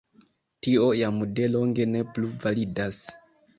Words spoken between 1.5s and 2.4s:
longe ne plu